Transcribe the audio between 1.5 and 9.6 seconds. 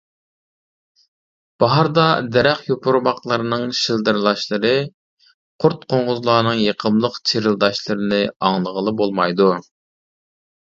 باھاردا دەرەخ يوپۇرماقلىرىنىڭ شىلدىرلاشلىرى، قۇرت-قوڭغۇزلارنىڭ يېقىملىق چىرىلداشلىرىنى ئاڭلىغىلى بولمايدۇ.